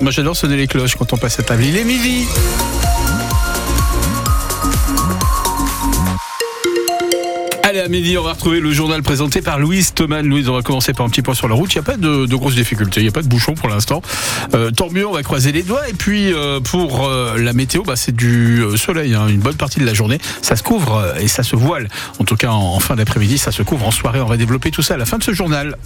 [0.00, 1.64] Moi j'adore sonner les cloches quand on passe à table.
[1.64, 2.26] Il est midi.
[7.64, 10.26] Allez, à midi, on va retrouver le journal présenté par Louise Thoman.
[10.26, 11.70] Louise, on va commencer par un petit point sur la route.
[11.74, 13.68] Il n'y a pas de, de grosses difficultés, il n'y a pas de bouchon pour
[13.68, 14.00] l'instant.
[14.54, 15.86] Euh, tant mieux, on va croiser les doigts.
[15.86, 19.80] Et puis, euh, pour euh, la météo, bah, c'est du soleil, hein, une bonne partie
[19.80, 20.18] de la journée.
[20.40, 21.90] Ça se couvre et ça se voile.
[22.18, 24.22] En tout cas, en, en fin d'après-midi, ça se couvre en soirée.
[24.22, 25.76] On va développer tout ça à la fin de ce journal.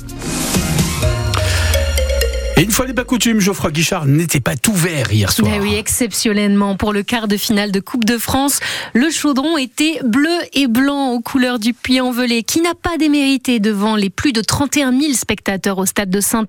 [2.57, 5.51] Et une fois n'est pas coutume, Geoffroy Guichard n'était pas tout vert hier soir.
[5.55, 8.61] Eh oui, exceptionnellement pour le quart de finale de Coupe de France,
[8.93, 13.97] le chaudron était bleu et blanc aux couleurs du Puy-en-Velay, qui n'a pas démérité devant
[13.97, 16.43] les plus de 31 000 spectateurs au stade de saint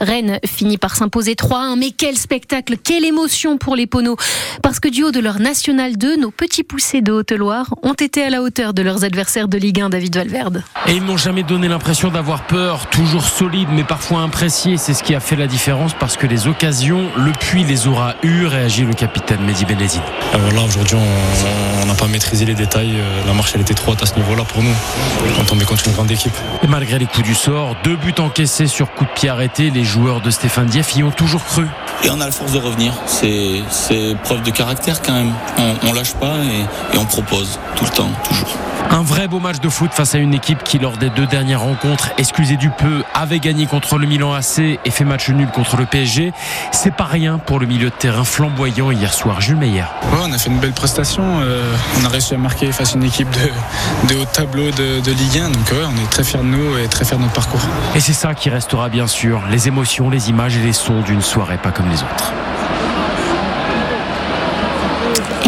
[0.00, 4.16] Rennes finit par s'imposer 3-1, mais quel spectacle, quelle émotion pour les Poneaux
[4.62, 8.22] Parce que du haut de leur National 2, nos petits poussés de Haute-Loire ont été
[8.22, 10.64] à la hauteur de leurs adversaires de Ligue 1, David Valverde.
[10.86, 14.76] Et ils n'ont jamais donné l'impression d'avoir peur, toujours solides mais parfois imprécis.
[14.76, 18.14] C'est ce qui a fait la différence parce que les occasions, le puits les aura
[18.22, 20.02] eu, réagit le capitaine Mehdi Benezine.
[20.34, 20.96] Euh, là aujourd'hui
[21.82, 24.14] on n'a pas maîtrisé les détails, euh, la marche elle était trop haute à ce
[24.16, 24.74] niveau-là pour nous,
[25.40, 26.34] on tombait contre une grande équipe.
[26.62, 29.84] Et malgré les coups du sort, deux buts encaissés sur coup de pied arrêté, les
[29.84, 31.66] joueurs de Stéphane Dieff y ont toujours cru.
[32.04, 32.92] Et on a la force de revenir.
[33.06, 35.32] C'est, c'est preuve de caractère quand même.
[35.58, 38.56] On, on lâche pas et, et on propose tout le temps, toujours.
[38.90, 41.60] Un vrai beau match de foot face à une équipe qui, lors des deux dernières
[41.60, 45.76] rencontres, excusez du peu, avait gagné contre le Milan AC et fait match nul contre
[45.76, 46.32] le PSG.
[46.72, 49.84] C'est pas rien pour le milieu de terrain flamboyant hier soir, Jules Meyer.
[50.12, 52.96] Ouais, on a fait une belle prestation, euh, on a réussi à marquer face à
[52.96, 56.24] une équipe de, de haut tableau de, de Ligue 1, donc ouais, on est très
[56.24, 57.60] fiers de nous et très fiers de notre parcours.
[57.94, 61.22] Et c'est ça qui restera bien sûr, les émotions, les images et les sons d'une
[61.22, 62.32] soirée pas comme les autres.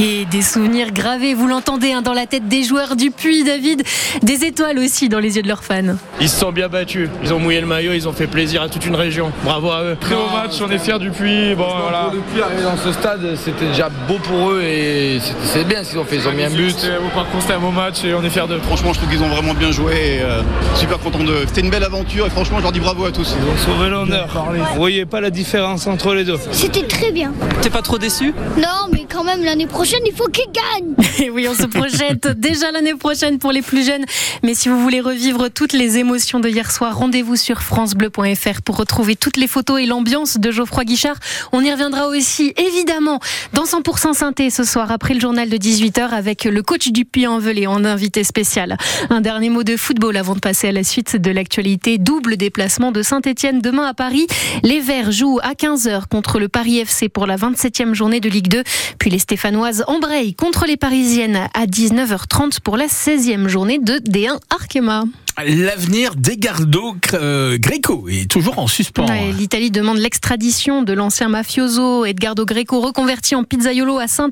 [0.01, 3.83] Et des souvenirs gravés, vous l'entendez hein, dans la tête des joueurs du Puy, David.
[4.23, 5.97] Des étoiles aussi dans les yeux de leurs fans.
[6.21, 7.09] Ils se sont bien battus.
[7.23, 9.31] Ils ont mouillé le maillot, ils ont fait plaisir à toute une région.
[9.45, 9.97] Bravo à eux.
[10.01, 11.55] Très beau match, on est fiers du Puy.
[11.55, 12.05] Bon, voilà.
[12.05, 15.65] Pour le Puy arriver dans ce stade, c'était déjà beau pour eux et c'est- c'est
[15.65, 16.17] bien ce qu'ils ont fait.
[16.17, 16.71] Ils ont mis un but.
[16.79, 18.61] C'était un beau parcours, c'était un beau match et on est fiers d'eux.
[18.67, 20.42] Franchement, je trouve qu'ils ont vraiment bien joué et euh,
[20.77, 21.45] super content d'eux.
[21.47, 23.35] C'était une belle aventure et franchement, je leur dis bravo à tous.
[23.39, 24.29] Ils ont sauvé l'honneur.
[24.75, 27.33] Vous voyez pas la différence entre les deux C'était très bien.
[27.63, 28.35] T'es pas trop déçu?
[28.57, 30.95] Non, mais quand même, l'année prochaine, il faut qu'il gagne.
[31.19, 34.05] Et oui, on se projette déjà l'année prochaine pour les plus jeunes.
[34.43, 38.77] Mais si vous voulez revivre toutes les émotions de hier soir, rendez-vous sur francebleu.fr pour
[38.77, 41.17] retrouver toutes les photos et l'ambiance de Geoffroy Guichard.
[41.53, 43.21] On y reviendra aussi, évidemment,
[43.53, 47.67] dans 100% synthé ce soir, après le journal de 18h, avec le coach du Puy-en-Velay
[47.67, 48.77] en invité spécial.
[49.11, 51.98] Un dernier mot de football avant de passer à la suite de l'actualité.
[51.98, 54.27] Double déplacement de Saint-Etienne demain à Paris.
[54.63, 58.48] Les Verts jouent à 15h contre le Paris FC pour la 27e journée de Ligue
[58.48, 58.63] 2.
[58.98, 59.19] Puis les
[59.50, 65.02] Stéphanoises embrayent contre les Parisiennes à 19h30 pour la 16e journée de D1 Arkema.
[65.39, 69.07] L'avenir d'Egardo euh, Greco est toujours en suspens.
[69.07, 74.30] Ouais, L'Italie demande l'extradition de l'ancien mafioso Edgardo Greco reconverti en pizzaiolo à saint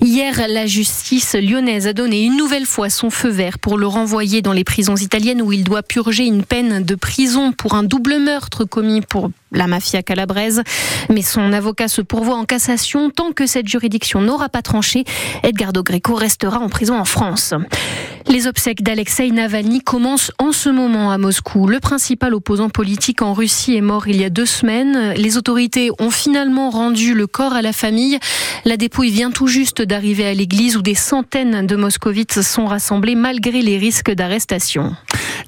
[0.00, 4.40] Hier, la justice lyonnaise a donné une nouvelle fois son feu vert pour le renvoyer
[4.40, 8.18] dans les prisons italiennes où il doit purger une peine de prison pour un double
[8.18, 10.62] meurtre commis pour la mafia calabraise.
[11.10, 15.04] Mais son avocat se pourvoit en cassation tant que cette juridiction n'aura pas tranché.
[15.42, 17.54] Edgardo Greco restera en prison en France.
[18.28, 21.66] Les obsèques d'Alexei Navalny commencent en ce moment à Moscou.
[21.66, 25.12] Le principal opposant politique en Russie est mort il y a deux semaines.
[25.16, 28.18] Les autorités ont finalement rendu le corps à la famille.
[28.64, 33.14] La dépouille vient tout juste d'arriver à l'église où des centaines de moscovites sont rassemblés
[33.14, 34.94] malgré les risques d'arrestation.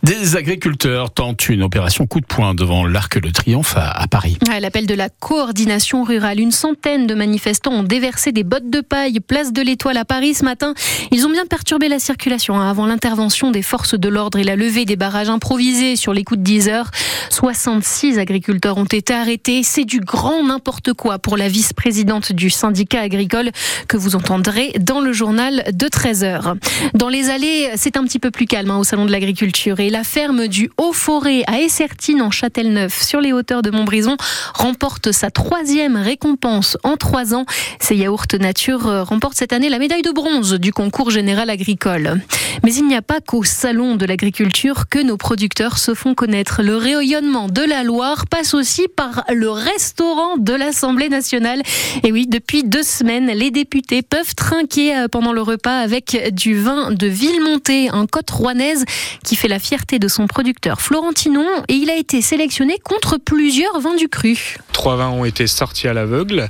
[0.02, 4.38] Des agriculteurs tentent une opération coup de poing devant l'Arc de Triomphe à, Paris.
[4.48, 8.80] À l'appel de la coordination rurale, une centaine de manifestants ont déversé des bottes de
[8.80, 10.74] paille place de l'Étoile à Paris ce matin.
[11.10, 14.54] Ils ont bien perturbé la circulation hein, avant l'intervention des forces de l'ordre et la
[14.54, 16.90] levée des barrages improvisés sur les coups de 10 heures.
[17.30, 19.62] 66 agriculteurs ont été arrêtés.
[19.62, 23.50] C'est du grand n'importe quoi pour la vice-présidente du syndicat agricole
[23.88, 26.54] que vous entendrez dans le journal de 13 heures.
[26.94, 30.04] Dans les allées, c'est un petit peu plus calme hein, au salon de l'agriculture la
[30.04, 34.16] ferme du Haut-Forêt à Essertine en Châtelneuf sur les hauteurs de Montbrison
[34.54, 37.46] remporte sa troisième récompense en trois ans.
[37.80, 42.20] Ces yaourts nature euh, remportent cette année la médaille de bronze du concours général agricole.
[42.64, 46.62] Mais il n'y a pas qu'au salon de l'agriculture que nos producteurs se font connaître.
[46.62, 51.62] Le rayonnement de la Loire passe aussi par le restaurant de l'Assemblée nationale.
[52.02, 56.58] Et oui, depuis deux semaines, les députés peuvent trinquer euh, pendant le repas avec du
[56.58, 58.84] vin de Villemonté, un côte rouennaise
[59.24, 63.80] qui fait la fierté de son producteur Florentinon et il a été sélectionné contre plusieurs
[63.80, 64.56] vins du cru.
[64.72, 66.48] Trois vins ont été sortis à l'aveugle.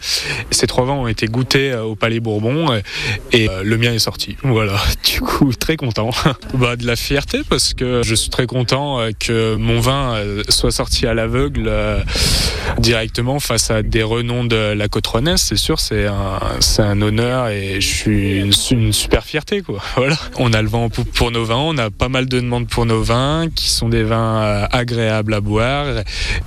[0.50, 2.80] Ces trois vins ont été goûtés au Palais Bourbon
[3.32, 4.36] et le mien est sorti.
[4.42, 6.10] Voilà, du coup, très content.
[6.54, 11.06] bah, de la fierté parce que je suis très content que mon vin soit sorti
[11.06, 12.00] à l'aveugle euh,
[12.78, 17.86] directement face à des renoms de la côte c'est sûr, c'est un, honneur et je
[17.86, 19.62] suis une, super fierté.
[19.96, 20.16] Voilà.
[20.36, 23.02] On a le vent pour nos vins, on a pas mal de demandes pour nos
[23.02, 23.17] vins
[23.54, 25.86] qui sont des vins euh, agréables à boire.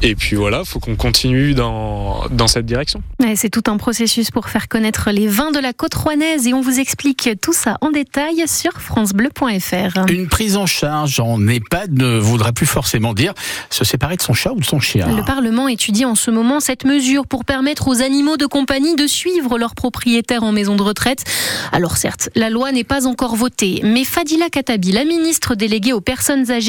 [0.02, 3.02] Et puis voilà, faut qu'on continue dans, dans cette direction.
[3.36, 6.62] c'est tout un processus pour faire connaître les vins de la côte rouennaise et on
[6.62, 10.10] vous explique tout ça en détail sur francebleu.fr.
[10.10, 13.34] Une prise en charge en EHPAD ne voudrait plus forcément dire
[13.70, 15.08] se séparer de son chat ou de son chien.
[15.16, 19.08] Le Parlement étudie en ce moment cette mesure pour permettre aux animaux de compagnie de
[19.08, 21.24] suivre leurs propriétaires en maison de retraite.
[21.72, 26.02] Alors certes, la loi n'est pas encore votée, mais Fadila Katabi, la ministre déléguée aux
[26.02, 26.61] personnes âgées,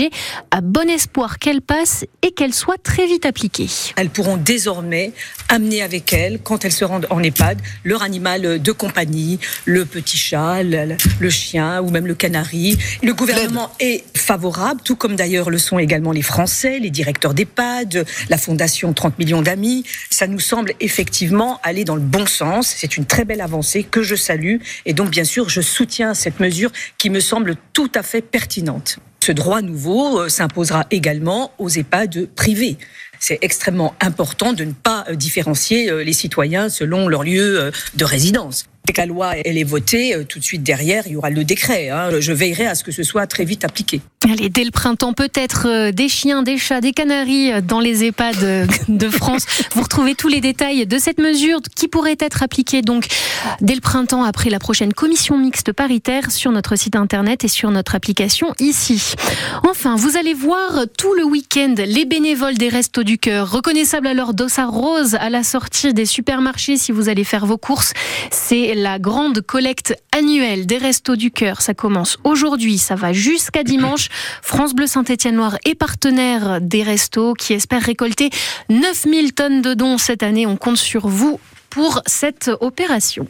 [0.51, 3.69] a bon espoir qu'elle passe et qu'elle soit très vite appliquée.
[3.97, 5.13] Elles pourront désormais
[5.49, 10.17] amener avec elles, quand elles se rendent en EHPAD, leur animal de compagnie, le petit
[10.17, 12.79] chat, le, chien ou même le canari.
[13.03, 18.07] Le gouvernement est favorable, tout comme d'ailleurs le sont également les Français, les directeurs d'EHPAD,
[18.29, 19.85] la Fondation 30 millions d'amis.
[20.11, 22.73] Ça nous semble effectivement aller dans le bon sens.
[22.77, 24.57] C'est une très belle avancée que je salue.
[24.87, 28.99] Et donc, bien sûr, je soutiens cette mesure qui me semble tout à fait pertinente.
[29.23, 32.77] Ce droit nouveau euh, s'imposera également aux EHPAD privés
[33.21, 38.05] c'est extrêmement important de ne pas euh, différencier euh, les citoyens selon leur lieu de
[38.05, 38.65] résidence.
[38.85, 41.31] Dès que la loi elle est votée, euh, tout de suite derrière, il y aura
[41.31, 41.91] le décret.
[41.91, 42.11] Hein.
[42.19, 44.01] Je veillerai à ce que ce soit très vite appliqué.
[44.29, 48.05] Allez, dès le printemps, peut-être euh, des chiens, des chats, des canaris euh, dans les
[48.05, 49.47] EHPAD de France.
[49.75, 53.07] Vous retrouvez tous les détails de cette mesure qui pourrait être appliquée donc
[53.61, 57.71] dès le printemps après la prochaine commission mixte paritaire sur notre site internet et sur
[57.71, 59.15] notre application ici.
[59.69, 64.15] Enfin, vous allez voir tout le week-end les bénévoles des Restos du Cœur, reconnaissables à
[64.15, 67.93] leur dossard rose à la sortie des supermarchés si vous allez faire vos courses.
[68.73, 71.61] C'est la grande collecte annuelle des Restos du Cœur.
[71.61, 74.09] Ça commence aujourd'hui, ça va jusqu'à dimanche.
[74.43, 78.31] France Bleu Saint-Étienne Noir est partenaire des Restos qui espère récolter
[78.71, 80.47] 9000 tonnes de dons cette année.
[80.47, 81.39] On compte sur vous
[81.69, 83.27] pour cette opération.